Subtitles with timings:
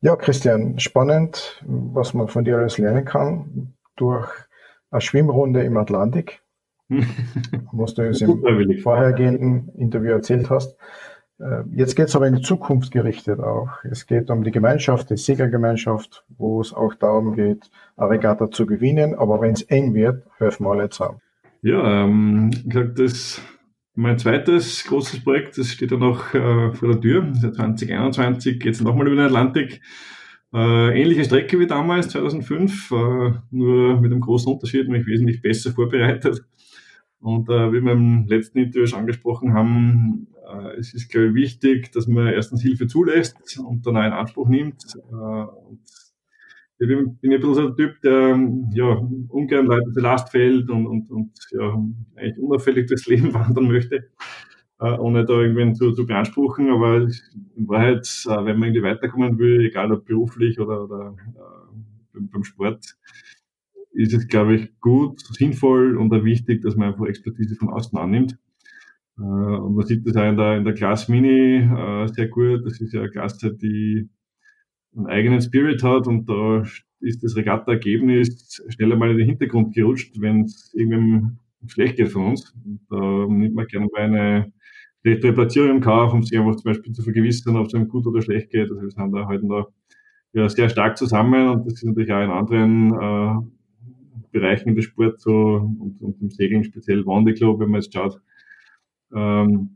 [0.00, 4.28] Ja, Christian, spannend, was man von dir alles lernen kann durch
[4.90, 6.42] eine Schwimmrunde im Atlantik,
[7.72, 8.42] was du uns im
[8.82, 10.76] vorhergehenden Interview erzählt hast.
[11.38, 13.68] Äh, jetzt geht es aber in die Zukunft gerichtet auch.
[13.84, 18.66] Es geht um die Gemeinschaft, die Segelgemeinschaft, wo es auch darum geht, eine Regatta zu
[18.66, 19.14] gewinnen.
[19.14, 21.20] Aber wenn es eng wird, helfen wir alle zusammen.
[21.62, 23.40] Ja, ähm, ich glaube, das
[23.96, 27.32] mein zweites großes Projekt, das steht ja noch äh, vor der Tür.
[27.32, 29.80] Seit 2021 geht es nochmal über den Atlantik.
[30.52, 32.94] Äh, ähnliche Strecke wie damals, 2005, äh,
[33.50, 36.44] nur mit einem großen Unterschied, nämlich wesentlich besser vorbereitet.
[37.20, 41.34] Und äh, wie wir im letzten Interview schon angesprochen haben, äh, es ist, glaube ich,
[41.34, 44.84] wichtig, dass man erstens Hilfe zulässt und dann auch in Anspruch nimmt.
[45.10, 45.80] Äh, und
[46.78, 48.38] ich bin, bin ein bisschen so der Typ, der
[48.72, 51.82] ja, ungern Leute zur Last fällt und, und, und ja,
[52.16, 54.10] eigentlich unauffällig durchs Leben wandern möchte,
[54.80, 56.68] äh, ohne da irgendwen zu, zu beanspruchen.
[56.70, 61.76] Aber in Wahrheit, äh, wenn man irgendwie weiterkommen will, egal ob beruflich oder, oder äh,
[62.12, 62.96] beim, beim Sport,
[63.92, 67.98] ist es, glaube ich, gut, sinnvoll und auch wichtig, dass man einfach Expertise von außen
[67.98, 68.38] annimmt.
[69.18, 72.66] Äh, und man sieht das auch in der, in der Class Mini äh, sehr gut.
[72.66, 74.10] Das ist ja eine Klasse, die
[74.96, 76.64] einen eigenen Spirit hat und da
[77.00, 82.26] ist das Regatta-Ergebnis schnell einmal in den Hintergrund gerutscht, wenn es irgendwem schlecht geht von
[82.26, 82.54] uns.
[82.88, 84.52] Da nimmt man gerne mal eine
[85.02, 88.06] schlechtere Platzierung im Kauf, um sich einfach zum Beispiel zu vergewissern, ob es einem gut
[88.06, 88.70] oder schlecht geht.
[88.70, 89.66] Also wir sind da heute da
[90.32, 95.22] ja, sehr stark zusammen und das ist natürlich auch in anderen äh, Bereichen des Sports
[95.22, 95.32] so
[95.80, 98.20] und, und im Segeln speziell Wanderclub, wenn man jetzt schaut,
[99.14, 99.75] ähm,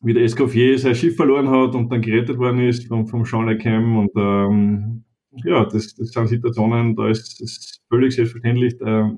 [0.00, 3.46] wie der Escoffier sein Schiff verloren hat und dann gerettet worden ist vom, vom Jean
[3.46, 5.04] Lecam und ähm,
[5.44, 9.10] ja, das, das sind Situationen, da ist es völlig selbstverständlich, äh,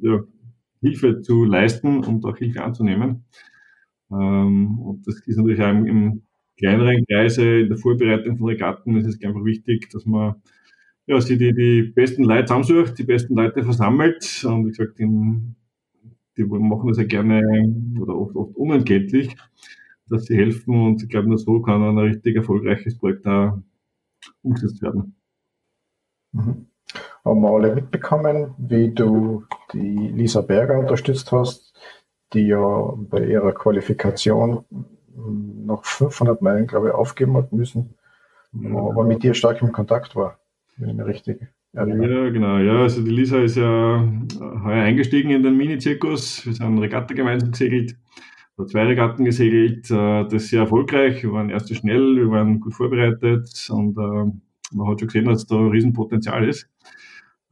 [0.00, 0.20] ja,
[0.80, 3.24] Hilfe zu leisten und auch Hilfe anzunehmen.
[4.10, 6.22] Ähm, und das ist natürlich auch im, im
[6.56, 10.36] kleineren Kreise, in der Vorbereitung von Regatten ist es einfach wichtig, dass man
[11.06, 14.44] ja, sich die, die besten Leute zusammensucht, die besten Leute versammelt.
[14.44, 15.56] Und wie gesagt, in,
[16.36, 17.42] die machen das ja gerne
[18.00, 19.36] oder oft, oft unentgeltlich
[20.10, 23.62] dass sie helfen und ich glaube, nur so kann ein richtig erfolgreiches Projekt da
[24.42, 25.16] umgesetzt werden.
[26.32, 26.66] Mhm.
[27.24, 31.74] Haben wir alle mitbekommen, wie du die Lisa Berger unterstützt hast,
[32.32, 34.64] die ja bei ihrer Qualifikation
[35.14, 37.94] noch 500 Meilen, glaube ich, aufgeben hat müssen,
[38.52, 38.70] ja.
[38.70, 40.38] aber mit dir stark im Kontakt war,
[40.76, 42.24] wenn ich mich richtig erinnere.
[42.26, 42.58] Ja, genau.
[42.58, 44.04] Ja, also die Lisa ist ja
[44.40, 46.46] heuer eingestiegen in den Mini-Zirkus.
[46.46, 47.96] Wir sind Regatta gemeinsam gesegelt
[48.66, 51.22] zwei Regatten gesegelt, äh, das ist sehr erfolgreich.
[51.22, 54.32] Wir waren erst schnell, wir waren gut vorbereitet und äh,
[54.72, 56.68] man hat schon gesehen, dass da ein Riesenpotenzial ist.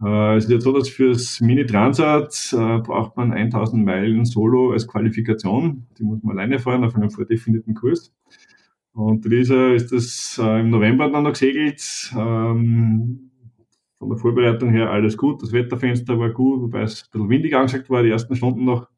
[0.02, 2.54] Äh, es ist jetzt so, dass fürs Mini-Transat
[2.84, 5.86] braucht man 1000 Meilen Solo als Qualifikation.
[5.98, 8.12] Die muss man alleine fahren auf einem vordefinierten Kurs.
[8.92, 12.12] Und dieser ist das im November dann noch gesegelt.
[12.16, 13.28] Ähm,
[13.98, 15.42] von der Vorbereitung her alles gut.
[15.42, 18.88] Das Wetterfenster war gut, wobei es ein bisschen windig angesagt war, die ersten Stunden noch.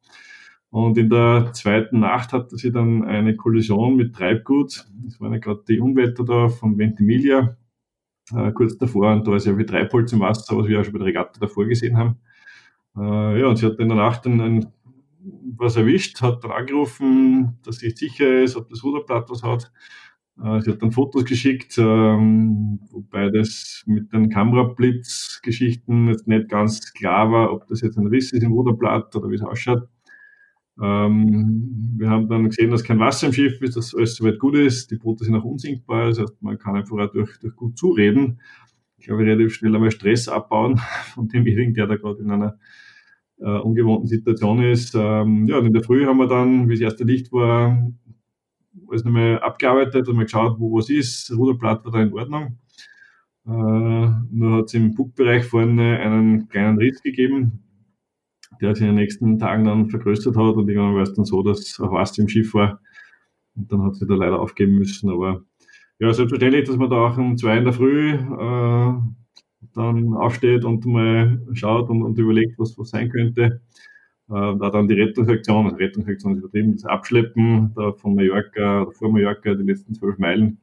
[0.71, 4.87] Und in der zweiten Nacht hatte sie dann eine Kollision mit Treibgut.
[5.03, 7.57] Das waren ja gerade die Unwetter da von Ventimiglia
[8.33, 9.11] äh, kurz davor.
[9.11, 11.39] Und da ist ja wie Treibholz im Wasser, was wir ja schon bei der Regatta
[11.41, 12.19] davor gesehen haben.
[12.97, 14.67] Äh, ja, und sie hat in der Nacht dann ein,
[15.57, 19.71] was erwischt, hat dann angerufen, dass sie sicher ist, ob das Ruderblatt was hat.
[20.41, 26.93] Äh, sie hat dann Fotos geschickt, ähm, wobei das mit den Kamerablitzgeschichten jetzt nicht ganz
[26.93, 29.87] klar war, ob das jetzt ein Riss ist im Ruderblatt oder wie es ausschaut.
[30.81, 34.55] Ähm, wir haben dann gesehen, dass kein Wasser im Schiff ist, dass alles soweit gut
[34.55, 34.89] ist.
[34.89, 38.39] Die Boote sind auch unsinkbar, heißt, man kann einfach auch durch, durch gut zureden.
[38.97, 40.77] Ich glaube, relativ schnell einmal Stress abbauen
[41.13, 42.57] von demjenigen, der da gerade in einer
[43.37, 44.95] äh, ungewohnten Situation ist.
[44.95, 47.91] Ähm, ja, und in der Früh haben wir dann, wie das erste Licht war,
[48.89, 51.31] alles nochmal abgearbeitet und mal geschaut, wo was ist.
[51.31, 52.57] Ruderblatt war da in Ordnung.
[53.45, 57.63] Äh, nur hat es im Bugbereich vorne einen kleinen Riss gegeben
[58.61, 61.41] der sich in den nächsten Tagen dann vergrößert hat und irgendwann war es dann so,
[61.43, 62.79] dass auch Wasser im Schiff war.
[63.55, 65.09] Und dann hat sie da leider aufgeben müssen.
[65.09, 65.41] Aber
[65.99, 68.93] ja, selbstverständlich, dass man da auch um zwei in der Früh äh,
[69.73, 73.61] dann aufsteht und mal schaut und, und überlegt, was, was sein könnte.
[74.29, 78.91] Äh, da dann die Rettungsaktion, also Rettungsaktion ist übertrieben, das Abschleppen da von Mallorca oder
[78.91, 80.59] vor Mallorca die letzten zwölf Meilen,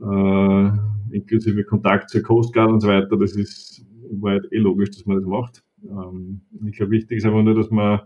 [0.00, 3.86] äh, inklusive Kontakt zur Coast Guard und so weiter, das ist
[4.20, 5.62] war halt eh logisch, dass man das macht.
[5.84, 8.00] Ähm, ich glaube, wichtig ist einfach nur, dass man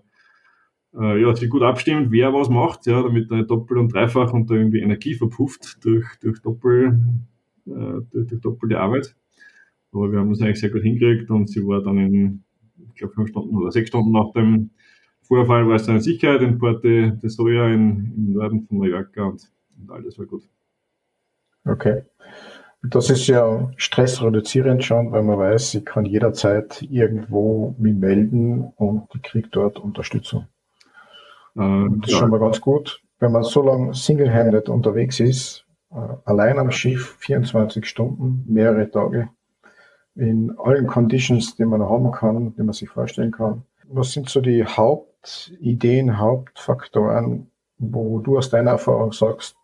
[0.98, 4.50] äh, ja, sich gut abstimmt, wer was macht, ja, damit eine doppelt und dreifach und
[4.50, 6.98] da irgendwie Energie verpufft durch, durch, Doppel,
[7.66, 9.14] äh, durch, durch doppelte Arbeit.
[9.92, 12.44] Aber wir haben das eigentlich sehr gut hingekriegt und sie war dann in,
[12.88, 14.70] ich glaube, fünf Stunden oder sechs Stunden nach dem
[15.22, 19.50] Vorfall war es dann in Sicherheit in Porte de Soja im Norden von Mallorca und,
[19.78, 20.48] und alles war gut.
[21.64, 22.02] Okay.
[22.90, 29.08] Das ist ja stressreduzierend schon, weil man weiß, ich kann jederzeit irgendwo mich melden und
[29.14, 30.46] ich kriege dort Unterstützung.
[31.56, 32.18] Äh, das ist ja.
[32.18, 33.00] schon mal ganz gut.
[33.18, 39.28] Wenn man so lange single-handed unterwegs ist, äh, allein am Schiff, 24 Stunden, mehrere Tage,
[40.14, 43.64] in allen Conditions, die man haben kann, die man sich vorstellen kann.
[43.88, 49.56] Was sind so die Hauptideen, Hauptfaktoren, wo du aus deiner Erfahrung sagst,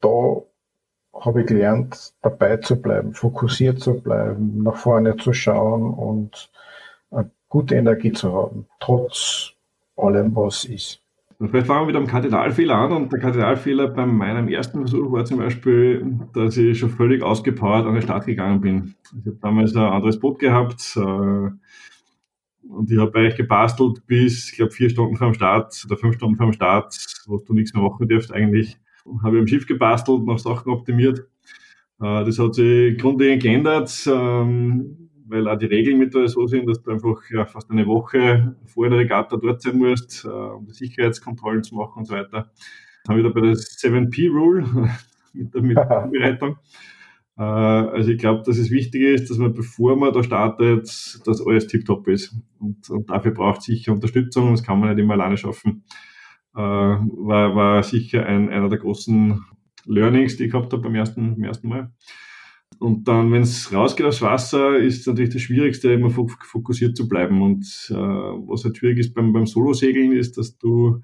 [0.00, 0.42] da
[1.20, 6.50] habe ich gelernt, dabei zu bleiben, fokussiert zu bleiben, nach vorne zu schauen und
[7.10, 9.52] eine gute Energie zu haben, trotz
[9.96, 11.00] allem, was ist.
[11.38, 15.24] vielleicht fangen wir mit einem Kardinalfehler an und der Kardinalfehler bei meinem ersten Versuch war
[15.24, 18.94] zum Beispiel, dass ich schon völlig ausgepowert an den Start gegangen bin.
[19.18, 24.56] Ich habe damals ein anderes Boot gehabt äh, und ich habe eigentlich gebastelt bis, ich
[24.56, 26.94] glaube, vier Stunden vor dem Start oder fünf Stunden vor dem Start,
[27.26, 28.76] wo du nichts mehr machen dürft eigentlich
[29.22, 31.20] habe ich am Schiff gebastelt, noch Sachen optimiert.
[32.00, 36.82] Äh, das hat sich grundlegend geändert, ähm, weil auch die Regeln mittlerweile so sind, dass
[36.82, 41.62] du einfach fast eine Woche vor der Regatta dort sein musst, äh, um die Sicherheitskontrollen
[41.62, 42.50] zu machen und so weiter.
[43.04, 44.90] Dann da bei der 7P-Rule
[45.32, 46.56] mit der, mit der Vorbereitung.
[47.38, 50.86] Äh, also ich glaube, dass es wichtig ist, dass man, bevor man da startet,
[51.24, 52.36] dass alles tiptop ist.
[52.58, 55.84] Und, und dafür braucht es sicher Unterstützung, das kann man nicht immer alleine schaffen
[56.62, 59.44] war, war sicher ein, einer der großen
[59.84, 61.92] Learnings, die ich gehabt habe beim ersten, beim ersten Mal.
[62.78, 67.40] Und dann, wenn es rausgeht aufs Wasser, ist natürlich das Schwierigste, immer fokussiert zu bleiben.
[67.40, 71.00] Und äh, was halt schwierig ist beim, beim Solo-Segeln, ist, dass du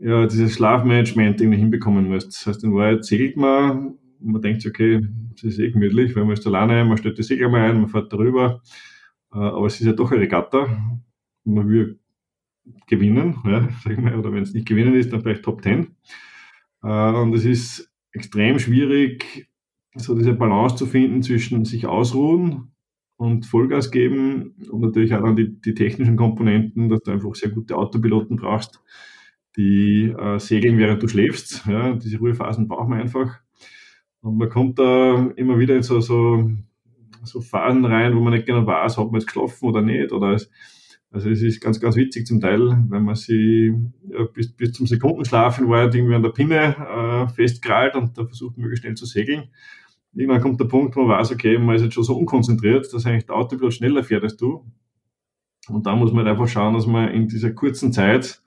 [0.00, 2.28] ja dieses Schlafmanagement irgendwie hinbekommen musst.
[2.28, 6.24] Das heißt, in Wahrheit segelt man, man denkt sich, okay, das ist eh gemütlich, weil
[6.24, 8.62] man ist alleine, man stellt die Segel mal ein, man fährt darüber.
[9.32, 11.00] Äh, aber es ist ja doch eine Regatta.
[11.44, 11.98] Man will
[12.86, 13.68] gewinnen, ja,
[14.00, 15.88] mal, oder wenn es nicht gewinnen ist, dann vielleicht Top 10.
[16.82, 19.48] Äh, und es ist extrem schwierig,
[19.94, 22.72] so diese Balance zu finden zwischen sich ausruhen
[23.16, 27.50] und Vollgas geben und natürlich auch dann die, die technischen Komponenten, dass du einfach sehr
[27.50, 28.82] gute Autopiloten brauchst,
[29.56, 31.64] die äh, segeln, während du schläfst.
[31.66, 33.40] Ja, diese Ruhephasen braucht man einfach.
[34.20, 36.50] Und man kommt da immer wieder in so, so,
[37.22, 40.12] so Phasen rein, wo man nicht genau weiß, ob man jetzt geschlafen oder nicht.
[40.12, 40.50] Oder es,
[41.14, 43.72] also es ist ganz, ganz witzig zum Teil, wenn man sie
[44.08, 48.26] ja, bis, bis zum Sekundenschlaf in Wahrheit irgendwie an der Pinne äh, festkrallt und da
[48.26, 49.44] versucht möglichst schnell zu segeln.
[50.12, 53.06] Irgendwann kommt der Punkt, wo man weiß, okay, man ist jetzt schon so unkonzentriert, dass
[53.06, 54.64] eigentlich der Autopilot schneller fährt als du.
[55.68, 58.42] Und da muss man halt einfach schauen, dass man in dieser kurzen Zeit,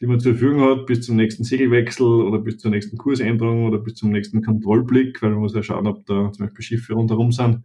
[0.00, 3.76] die man zur Verfügung hat, bis zum nächsten Segelwechsel oder bis zur nächsten Kursänderung oder
[3.76, 7.32] bis zum nächsten Kontrollblick, weil man muss ja schauen, ob da zum Beispiel Schiffe rundherum
[7.32, 7.64] sind,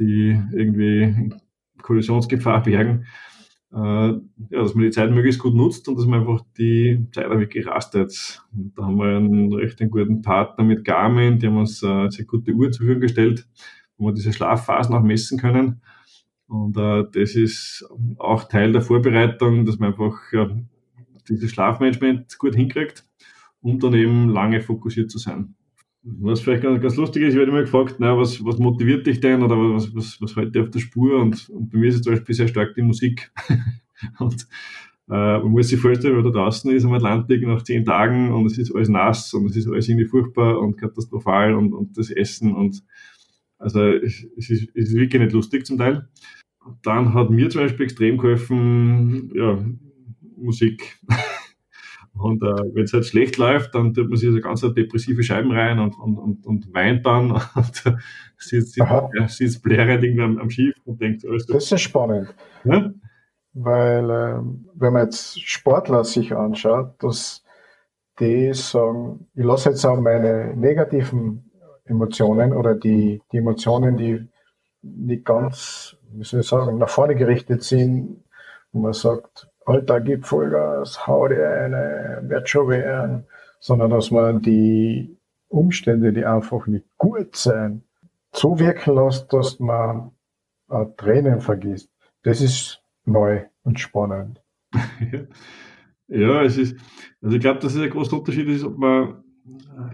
[0.00, 1.30] die irgendwie
[1.80, 3.06] Kollisionsgefahr bergen,
[3.70, 4.18] ja,
[4.50, 8.42] dass man die Zeit möglichst gut nutzt und dass man einfach die Zeit wirklich rastet.
[8.52, 12.24] Da haben wir einen recht einen guten Partner mit Garmin, die haben uns eine sehr
[12.24, 13.46] gute Uhr zur Verfügung gestellt,
[13.98, 15.82] wo wir diese Schlafphasen auch messen können.
[16.46, 17.86] Und äh, das ist
[18.16, 20.48] auch Teil der Vorbereitung, dass man einfach ja,
[21.28, 23.04] dieses Schlafmanagement gut hinkriegt,
[23.60, 25.54] um dann eben lange fokussiert zu sein.
[26.20, 29.20] Was vielleicht ganz, ganz lustig ist, ich werde immer gefragt, na, was, was motiviert dich
[29.20, 31.20] denn oder was, was, was hält dir auf der Spur?
[31.20, 33.30] Und, und bei mir ist es zum Beispiel sehr stark die Musik.
[34.18, 34.48] und
[35.10, 38.32] äh, man muss sich vorstellen, wenn man da draußen ist am Atlantik nach zehn Tagen
[38.32, 41.96] und es ist alles nass und es ist alles irgendwie furchtbar und katastrophal und, und
[41.96, 42.82] das Essen und
[43.58, 46.08] also es, es, ist, es ist wirklich nicht lustig zum Teil.
[46.82, 49.58] Dann hat mir zum Beispiel extrem geholfen, ja,
[50.36, 51.00] Musik.
[52.18, 55.52] Und äh, wenn es halt schlecht läuft, dann tut man sich so ganz depressive Scheiben
[55.52, 57.84] rein und, und, und, und weint dann und
[58.36, 62.34] sitzt, ja, sitzt blärend irgendwie am, am Schiff und denkt, alles Das ist ja spannend.
[62.64, 62.90] Ja?
[63.54, 64.40] Weil, äh,
[64.74, 67.44] wenn man jetzt Sportler sich anschaut, dass
[68.18, 71.50] die sagen, ich lasse jetzt auch meine negativen
[71.84, 74.28] Emotionen oder die, die Emotionen, die
[74.82, 78.24] nicht ganz, wie soll ich sagen, nach vorne gerichtet sind,
[78.72, 83.26] wo man sagt, Alter, gib Vollgas, hau dir eine, wird schon werden,
[83.60, 85.14] sondern dass man die
[85.48, 87.82] Umstände, die einfach nicht gut sind,
[88.32, 90.12] so wirken lässt, dass man
[90.96, 91.90] Tränen vergisst.
[92.22, 94.42] Das ist neu und spannend.
[96.08, 96.74] ja, es ist,
[97.20, 99.22] also ich glaube, dass es ein großer Unterschied ist, ob man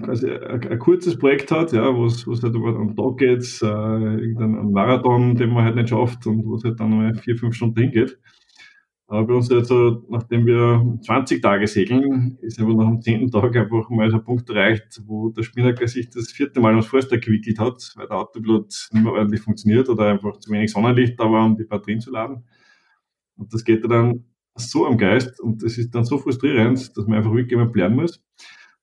[0.04, 4.70] quasi ein, ein kurzes Projekt hat, ja, wo es halt am Tag geht, äh, irgendein
[4.70, 7.80] Marathon, den man halt nicht schafft und wo es halt dann mal vier, fünf Stunden
[7.80, 8.20] hingeht.
[9.06, 9.70] Aber bei uns jetzt
[10.08, 13.30] nachdem wir 20 Tage segeln, ist aber nach dem 10.
[13.30, 16.86] Tag einfach mal so ein Punkt erreicht, wo der Spinnaker sich das vierte Mal ums
[16.86, 21.20] Forster gewickelt hat, weil der Autopilot nicht mehr ordentlich funktioniert oder einfach zu wenig Sonnenlicht
[21.20, 22.44] da war, um die Batterien zu laden.
[23.36, 27.18] Und das geht dann so am Geist und das ist dann so frustrierend, dass man
[27.18, 28.22] einfach wirklich mal lernen muss.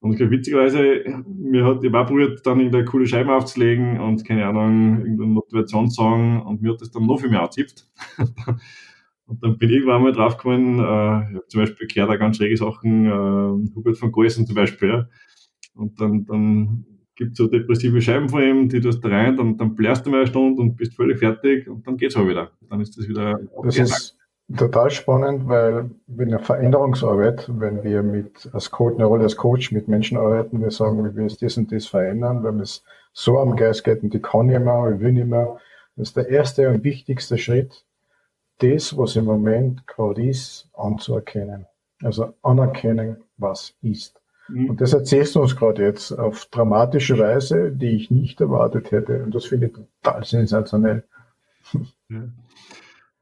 [0.01, 4.25] Und ich glaube, witzigerweise, mir hat, ich war probiert, dann irgendeine coole Scheibe aufzulegen und
[4.25, 7.88] keine Motivationssong und mir hat das dann noch viel mehr angezipft.
[9.32, 12.38] und dann bin ich irgendwann mal draufgekommen, äh, ich habe zum Beispiel gehört da ganz
[12.38, 15.08] schräge Sachen, äh, Hubert von Geusen zum Beispiel, ja.
[15.74, 16.86] Und dann, dann
[17.16, 20.10] gibt es so depressive Scheiben von ihm, die du da rein, dann, dann blärst du
[20.10, 22.52] mal eine Stunde und bist völlig fertig und dann geht's auch wieder.
[22.70, 23.40] Dann ist das wieder.
[23.64, 24.18] Das ist,
[24.58, 29.72] total spannend, weil in der Veränderungsarbeit, wenn wir mit als Coach, eine Rolle als Coach
[29.72, 32.84] mit Menschen arbeiten, wir sagen, wir müssen das und das verändern, wenn es
[33.14, 35.58] so am Geist geht und die kann nicht mehr, ich will nicht mehr.
[35.96, 37.86] Das ist der erste und wichtigste Schritt,
[38.62, 41.65] das, was im Moment gerade ist, anzuerkennen.
[42.03, 44.20] Also anerkennen, was ist.
[44.50, 44.72] Mhm.
[44.72, 49.24] Und das erzählst du uns gerade jetzt auf dramatische Weise, die ich nicht erwartet hätte.
[49.24, 51.03] Und das finde ich total sensationell.
[52.10, 52.24] Ja.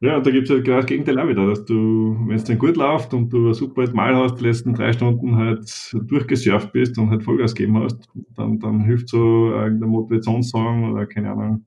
[0.02, 2.46] Ja, und da gibt es halt genau das Gegenteil auch wieder, dass du, wenn es
[2.46, 6.72] dann gut läuft und du ein super Mal hast, die letzten drei Stunden halt durchgesurft
[6.72, 11.66] bist und halt Vollgas gegeben hast, dann, dann hilft so irgendein Motivationssong oder keine Ahnung,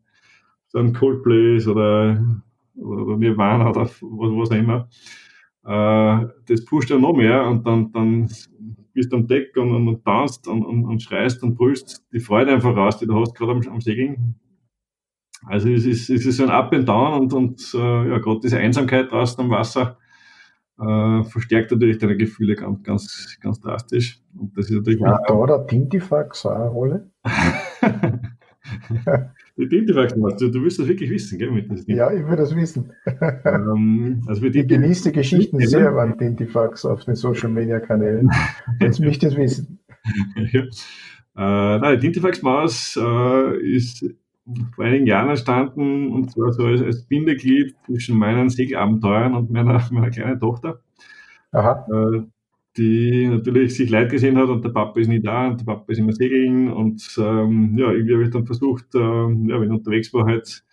[0.68, 1.58] so ein Coldplay
[2.76, 4.88] oder, oder Nirvana oder was, was auch immer.
[5.64, 8.28] Äh, das pusht ja noch mehr und dann, dann
[8.92, 12.20] bist du am Deck und, und, und tanzt und, und, und schreist und brüllst die
[12.20, 14.36] Freude einfach raus, die du hast gerade am, am Segeln
[15.46, 18.58] also es ist, es ist ein Up and Down und, und äh, ja, gerade diese
[18.58, 19.98] Einsamkeit draußen am Wasser
[20.78, 24.20] äh, verstärkt natürlich deine Gefühle ganz, ganz, ganz drastisch.
[24.38, 27.10] Und das ist natürlich ja, da der Tintifax auch eine Rolle?
[29.56, 31.50] die Tintifax, du, du willst das wirklich wissen, gell?
[31.50, 32.92] Mit ja, ich will das wissen.
[33.44, 38.30] ähm, also ich genieße die Geschichten sehr beim Tintifax auf den Social Media Kanälen.
[38.80, 39.78] Jetzt möchte ich das wissen.
[40.52, 40.62] ja.
[41.34, 44.04] Äh, nein, die Tintifax Maus äh, ist
[44.74, 49.86] vor einigen Jahren entstanden, und zwar so als, als Bindeglied zwischen meinen Segelabenteuern und meiner,
[49.92, 50.80] meiner kleinen Tochter.
[51.52, 51.86] Aha.
[51.90, 52.22] Äh,
[52.76, 55.92] die natürlich sich leid gesehen hat und der Papa ist nie da und der Papa
[55.92, 59.70] ist immer segeln und ähm, ja, irgendwie habe ich dann versucht, äh, ja, wenn ich
[59.70, 60.64] unterwegs war, halt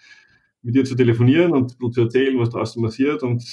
[0.62, 3.44] mit ihr zu telefonieren und zu erzählen, was draußen passiert und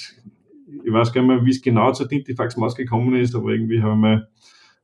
[0.83, 3.81] ich weiß gar nicht mehr, wie es genau zur Tintifax Maus gekommen ist, aber irgendwie
[3.81, 4.27] habe ich mal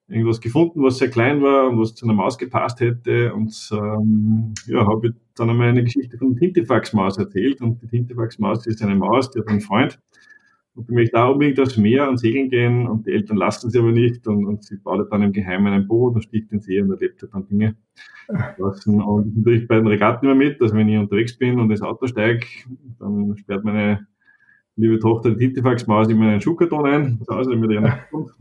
[0.08, 3.34] irgendwas gefunden, was sehr klein war und was zu einer Maus gepasst hätte.
[3.34, 7.62] Und ähm, ja, habe ich dann einmal eine Geschichte von Tintifax-Maus erzählt.
[7.62, 10.00] Und die Tintifax-Maus ist eine Maus, die hat einen Freund.
[10.76, 12.88] Und die möchte auch unbedingt aufs Meer und segeln gehen.
[12.88, 14.28] Und die Eltern lassen sie aber nicht.
[14.28, 16.92] Und, und sie baut dann im Geheimen ein Boot und stiegt in den See und
[16.92, 17.76] erlebt halt dann Dinge.
[18.86, 20.62] Und natürlich bei den Regatten immer mit.
[20.62, 22.46] Also wenn ich unterwegs bin und ins Auto steige,
[23.00, 24.08] dann sperrt meine
[24.76, 27.22] liebe Tochter die Tintifax-Maus in meinen Schuhkarton ein.
[27.24, 28.32] Zu Hause, damit er kommt.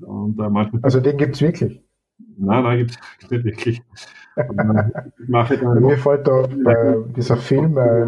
[0.00, 1.80] Und, äh, manchmal also den gibt es wirklich?
[2.36, 3.82] Nein, nein, gibt es nicht wirklich.
[5.28, 8.06] mache dann Mir fällt da äh, dieser Film, äh,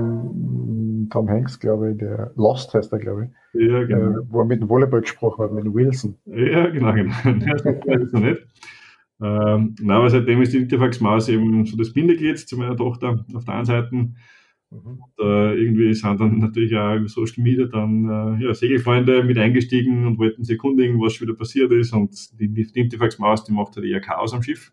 [1.11, 4.19] Tom Hanks, glaube ich, der Lost heißt er, glaube ich, ja, genau.
[4.19, 6.17] äh, wo er mit dem Volleyball gesprochen hat, mit Wilson.
[6.27, 7.15] Ja, genau, genau.
[7.25, 8.47] das noch nicht.
[9.23, 13.25] Ähm, na, aber seitdem ist die Interfax Maus eben so das Bindeglied zu meiner Tochter
[13.33, 14.09] auf der einen Seite
[14.75, 15.01] Mhm.
[15.01, 19.39] Und, äh, irgendwie sind dann natürlich auch über Social Media dann äh, ja, Segelfreunde mit
[19.39, 21.93] eingestiegen und wollten sich erkundigen, was schon wieder passiert ist.
[21.93, 24.73] Und die, die Tintifax Maus, die macht halt eher Chaos am Schiff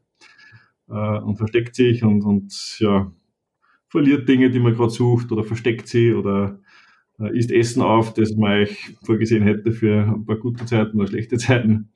[0.89, 3.11] äh, und versteckt sich und, und ja,
[3.91, 6.59] verliert Dinge, die man gerade sucht oder versteckt sie oder
[7.19, 11.07] äh, isst Essen auf, das man eigentlich vorgesehen hätte für ein paar gute Zeiten oder
[11.07, 11.91] schlechte Zeiten.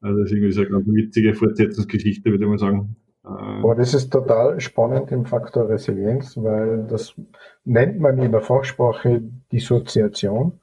[0.00, 2.96] Also das ist irgendwie so eine ganz witzige Fortsetzungsgeschichte, würde ich mal sagen.
[3.22, 7.14] Aber das ist total spannend im Faktor Resilienz, weil das
[7.64, 10.60] nennt man in der Fachsprache Dissoziation.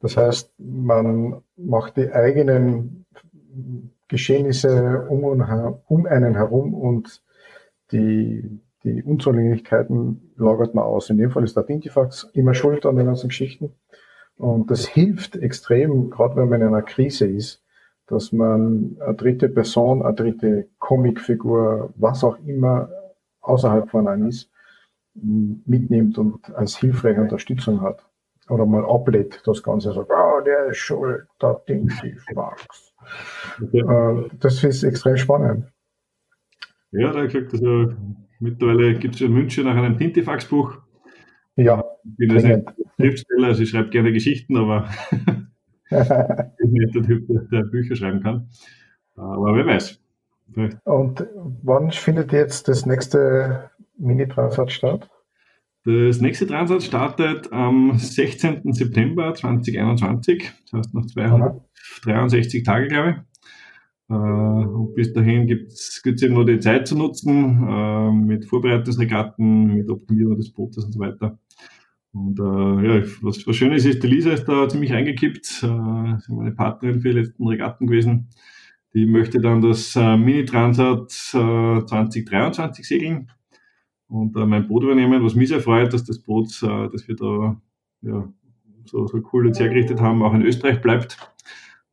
[0.00, 3.04] Das heißt, man macht die eigenen
[4.08, 7.22] Geschehnisse um einen herum und
[7.90, 11.10] die, die Unzulänglichkeiten lagert man aus.
[11.10, 13.72] In dem Fall ist der Tintifax immer schuld an den ganzen Geschichten.
[14.36, 17.62] Und das hilft extrem, gerade wenn man in einer Krise ist,
[18.06, 22.88] dass man eine dritte Person, eine dritte Comicfigur, was auch immer
[23.40, 24.50] außerhalb von einem ist,
[25.14, 28.04] mitnimmt und als hilfreiche Unterstützung hat.
[28.50, 31.26] Oder mal ablädt das Ganze, sagt, ah, oh, der ist schuld,
[32.04, 32.92] ich, Max.
[33.62, 34.30] Okay.
[34.40, 35.72] Das ist extrem spannend.
[36.96, 37.92] Ja, da gesagt, also
[38.40, 40.78] mittlerweile gibt es in München nach einem Tintifax-Buch.
[41.56, 41.84] Ja.
[42.04, 42.64] Ich bin also ein
[42.98, 44.88] Schriftsteller, also ich schreibe gerne Geschichten, aber
[45.90, 48.48] nicht der Typ, der Bücher schreiben kann.
[49.16, 50.00] Aber wer weiß.
[50.52, 50.78] Vielleicht.
[50.84, 51.26] Und
[51.62, 55.08] wann findet jetzt das nächste Mini-Transat statt?
[55.84, 58.72] Das nächste Transat startet am 16.
[58.72, 63.33] September 2021, das heißt noch 263 Tage, glaube ich.
[64.08, 69.88] Äh, und bis dahin gibt es irgendwo die Zeit zu nutzen, äh, mit Vorbereitungsregatten, mit
[69.90, 71.38] Optimierung des Bootes und so weiter.
[72.12, 72.42] Und äh,
[72.86, 75.64] ja, was, was schön ist, ist, die Lisa ist da ziemlich reingekippt.
[75.64, 78.28] Äh, ist meine Partnerin für die letzten Regatten gewesen.
[78.94, 83.30] Die möchte dann das äh, Mini Transat äh, 2023 segeln
[84.06, 87.16] und äh, mein Boot übernehmen, was mich sehr freut, dass das Boot, äh, das wir
[87.16, 87.60] da
[88.02, 88.32] ja,
[88.84, 91.18] so, so cool jetzt hergerichtet haben, auch in Österreich bleibt.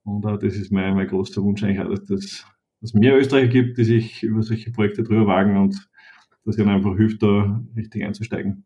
[0.03, 2.46] Und äh, das ist mein, mein großer Wunsch eigentlich, auch, dass das
[2.81, 5.88] dass mehr Österreicher gibt, die sich über solche Projekte drüber wagen und
[6.46, 8.63] das ihnen einfach hilft, da richtig einzusteigen.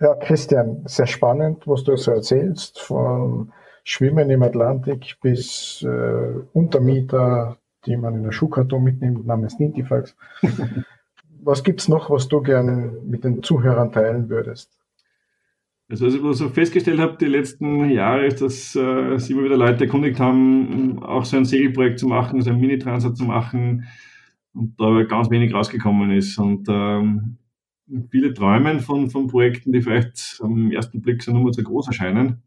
[0.00, 3.52] Ja, Christian, sehr spannend, was du so erzählst, von
[3.84, 10.16] Schwimmen im Atlantik bis äh, Untermieter, die man in der Schuhkarton mitnimmt, namens Nintifax.
[11.42, 14.79] was gibt's noch, was du gern mit den Zuhörern teilen würdest?
[15.90, 19.56] Also was ich so festgestellt habe die letzten Jahre, ist, dass äh, sich immer wieder
[19.56, 23.88] Leute erkundigt haben, auch so ein Segelprojekt zu machen, so ein Mini-Transat zu machen
[24.54, 26.38] und da ganz wenig rausgekommen ist.
[26.38, 27.38] Und ähm,
[28.08, 32.40] viele träumen von, von Projekten, die vielleicht am ersten Blick so nur zu groß erscheinen.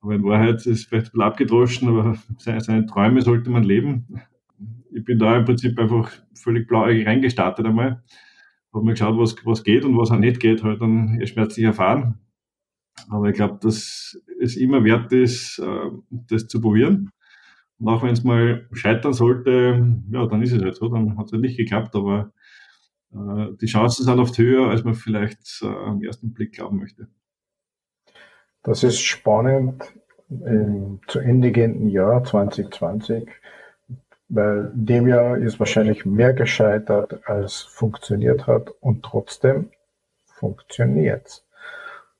[0.00, 3.62] Aber in Wahrheit ist es vielleicht ein bisschen abgedroschen, aber seine, seine Träume sollte man
[3.62, 4.08] leben.
[4.92, 8.02] Ich bin da im Prinzip einfach völlig blauäugig reingestartet einmal.
[8.74, 12.18] Habe mir geschaut, was, was geht und was auch nicht geht, halt dann schmerzlich erfahren
[13.10, 17.10] aber ich glaube, dass es immer wert ist, äh, das zu probieren.
[17.78, 21.26] Und auch wenn es mal scheitern sollte, ja, dann ist es halt so, dann hat
[21.26, 22.32] es halt nicht geklappt, aber
[23.12, 27.08] äh, die Chancen sind oft höher, als man vielleicht äh, am ersten Blick glauben möchte.
[28.62, 29.84] Das ist spannend
[30.28, 33.28] im zu Ende gehenden Jahr 2020,
[34.28, 39.70] weil dem Jahr ist wahrscheinlich mehr gescheitert, als funktioniert hat und trotzdem
[40.24, 41.45] funktioniert es.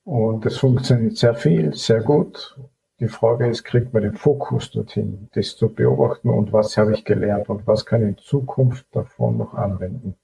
[0.07, 2.57] Und es funktioniert sehr viel, sehr gut.
[3.01, 7.03] Die Frage ist, kriegt man den Fokus dorthin, das zu beobachten und was habe ich
[7.03, 10.15] gelernt und was kann ich in Zukunft davon noch anwenden.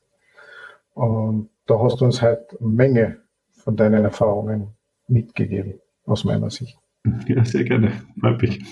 [0.93, 3.17] Und da hast du uns halt eine Menge
[3.51, 4.69] von deinen Erfahrungen
[5.09, 6.79] mitgegeben, aus meiner Sicht.
[7.27, 7.91] Ja, sehr gerne.
[8.21, 8.63] Freut mich.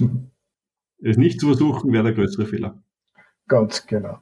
[1.03, 2.81] Es nicht zu versuchen wäre der größere Fehler.
[3.49, 4.19] Ganz genau.